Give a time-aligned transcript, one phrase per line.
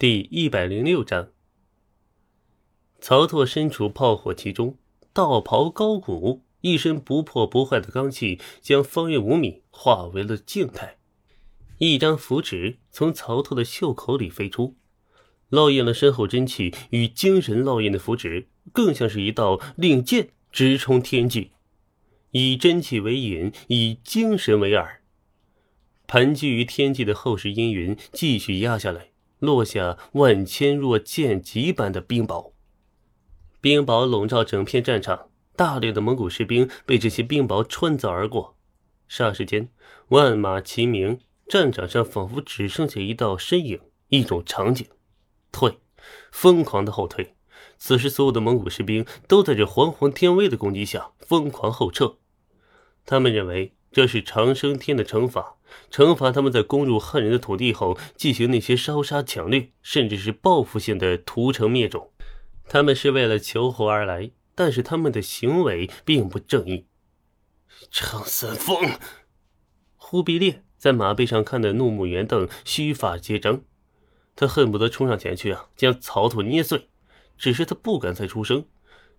[0.00, 1.30] 第一百零六章，
[3.00, 4.78] 曹拓身处炮火其中，
[5.12, 10.98] 道袍高鼓，一身不破不坏的罡气将方圆五米化为了静态。
[11.78, 14.76] 一张符纸从曹拓的袖口里飞出，
[15.50, 21.50] 烙印了身后真气与精神烙印的符纸，更像是一道令箭直冲天际，
[22.30, 24.98] 以真气为引，以精神为饵，
[26.06, 29.08] 盘踞于天际的后世阴云继续压下来。
[29.38, 32.52] 落下万千若剑戟般的冰雹，
[33.60, 38.56] 冰雹笼罩整片战场，大量的蒙古士兵被这些冰雹穿凿而过。
[39.08, 39.70] 霎时间，
[40.08, 44.86] 万马齐鸣，战场上仿佛只剩下一道身影，一种场景：
[45.50, 45.78] 退，
[46.30, 47.34] 疯狂的后退。
[47.78, 52.18] 此时，所有的蒙古士兵都在这煌煌天威的攻击下疯狂后撤。
[53.06, 55.56] 他们认为这是长生天的惩罚。
[55.90, 62.10] 惩罚他们在攻入汉人的土地后进行那些烧杀抢掠，甚至是报复性的屠城灭种。
[62.68, 66.86] 他们是为了求活而来，但是他们的行为并不正义。
[67.90, 68.98] 张三丰，
[69.96, 73.62] 忽必烈在马背上看得怒目圆瞪，须发皆张，
[74.34, 76.88] 他恨不得冲上前去啊，将曹操捏碎。
[77.36, 78.64] 只是他不敢再出声，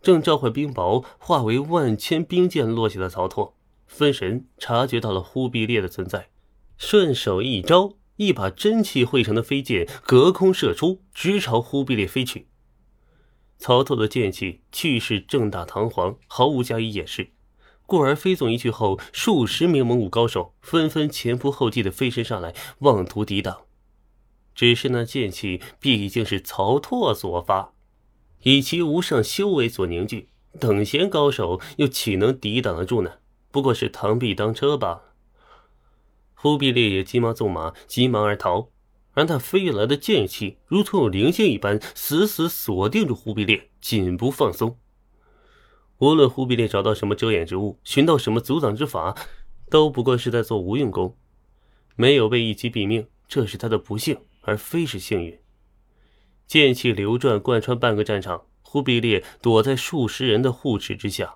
[0.02, 3.56] 正召唤冰雹化为万千冰箭落下的曹拓，
[3.90, 6.30] 分神察觉到了忽必烈的存在。
[6.78, 12.48] 顺手一招，一把真气汇成的飞剑隔空射出，直朝忽必烈飞去。
[13.58, 17.32] 曹操的剑气气势正大堂皇，毫无加以掩饰。
[17.86, 23.64] 故而飞纵一去后，数十名蒙古高手纷纷前仆后继的飞身上来，妄图抵挡。
[24.54, 27.74] 只是那剑气毕竟是曹拓所发，
[28.44, 33.14] 以其无上修为所凝聚，等闲高手又岂能抵挡得住呢？
[33.52, 35.14] 不过是螳臂当车罢了。
[36.36, 38.70] 忽必烈也急忙纵马，急忙而逃，
[39.12, 44.78] 而那飞来的剑气如同有灵性一般，死死锁定住忽必烈，紧不放松。
[45.98, 49.18] 无论忽必烈找到什么遮掩之物，寻到什么阻挡之法，
[49.70, 51.18] 都不过是在做无用功，
[51.98, 55.38] 没有被一击毙命，这是他的不幸，而非是幸运。
[56.48, 61.36] 剑气流转，贯穿半个战场，忽必烈躲在数十人的护持之下，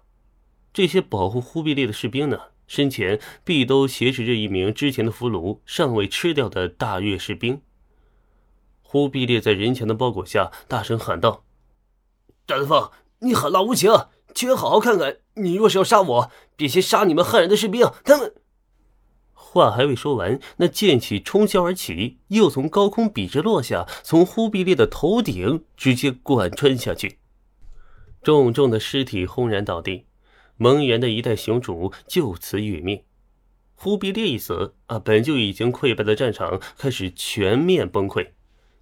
[0.74, 2.40] 这些保护忽必烈的士兵呢？
[2.66, 7.62] 身前必都挟持着一名之前的俘虏，尚未吃掉的大越士兵。
[8.82, 11.44] 忽必烈在人墙的包裹下大声喊道
[12.48, 13.92] ：“张三丰，你狠辣无情，
[14.34, 15.18] 请好好看看。
[15.36, 17.86] 你若是要杀我，便先杀你们汉人的士兵。
[18.04, 18.34] 他们……”
[19.34, 27.20] 话还未说完，那剑气冲霄而起，又从高空笔直落下，从忽必烈的头顶直接贯穿下去，
[28.24, 30.06] 重重的尸体轰然倒地。
[30.58, 33.04] 蒙元的一代雄主就此殒命，
[33.76, 38.30] 忽必烈一死啊，本就已经溃败的战场开始全面崩溃，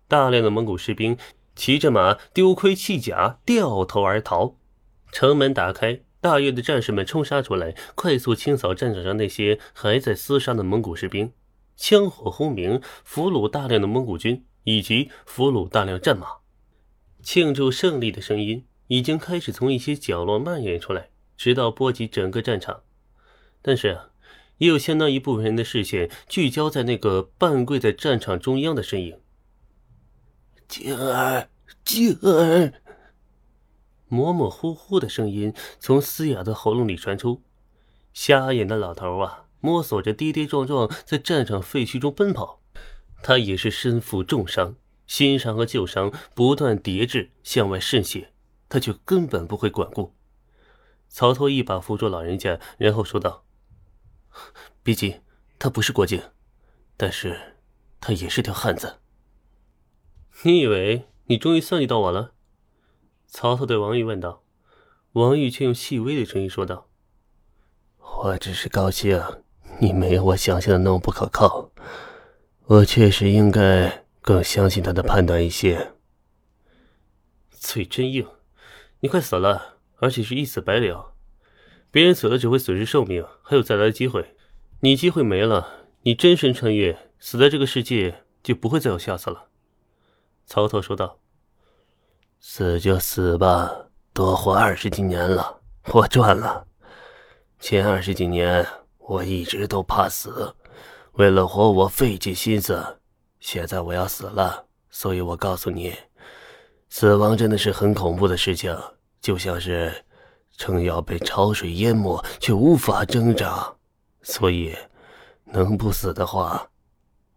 [0.07, 1.17] 大量的蒙古士兵
[1.55, 4.57] 骑着马丢盔弃甲，掉头而逃。
[5.11, 11.31] 城门打开，大越的战士们冲杀出来，快速清扫战场上那些还在厮杀的蒙古士兵，
[11.75, 16.27] 枪火轰鸣，俘虏大量的蒙古军以及俘虏大量战马。
[17.23, 21.09] 庆祝胜利的声音已经开始从一些角落蔓延出来。
[21.41, 22.84] 直到波及整个战场，
[23.63, 24.09] 但是啊，
[24.59, 29.19] 也有相当一部分人的视线聚焦在那个半跪在战场中央的身影。
[30.68, 31.50] 静儿，
[31.84, 32.74] 静儿，
[34.07, 37.41] 模模糊糊的声音从嘶哑的喉咙里传出。
[38.13, 42.62] 瞎眼的老头啊，摸索着跌跌撞撞在战场废墟中奔跑，
[43.24, 44.75] 他也是身负重伤，
[45.07, 48.31] 新伤和旧伤不断叠至，向外渗血，
[48.69, 50.13] 他却根本不会管顾。
[51.11, 53.44] 曹操一把扶住老人家，然后说道
[54.81, 55.22] ：“毕竟
[55.59, 56.23] 他不是郭靖，
[56.95, 57.57] 但是
[57.99, 58.99] 他也是条汉子。
[60.44, 62.31] 你以为你终于算计到我了？”
[63.27, 64.44] 曹操对王玉问道。
[65.11, 66.88] 王玉却用细微的声音说道
[68.23, 69.21] ：“我只是高兴
[69.79, 71.69] 你没有我想象的那么不可靠。
[72.67, 75.91] 我确实应该更相信他的判断一些。”
[77.51, 78.25] 嘴真硬，
[79.01, 79.81] 你快死了。
[80.01, 81.13] 而且是一死百了，
[81.92, 84.36] 别人死了只会损失寿命，还有再来的机会。
[84.80, 89.50] 你机会没了，你真身穿越，死在这个世界就不会再有下次了。”
[90.48, 91.19] 曹操说道。
[92.42, 95.62] “死就死吧，多活二十几年了，
[95.94, 96.65] 我赚了。
[97.59, 98.65] 前二十几年
[98.98, 100.56] 我一直都怕死，
[101.12, 102.98] 为了活我费尽心思。
[103.39, 105.94] 现在我要死了，所以我告诉你，
[106.89, 108.75] 死亡真的是很恐怖的事情。”
[109.21, 110.03] 就像是
[110.57, 113.73] 正要被潮水淹没却无法挣扎。
[114.23, 114.75] 所以
[115.45, 116.69] 能不死的话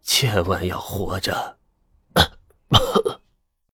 [0.02, 1.56] 千万要活着。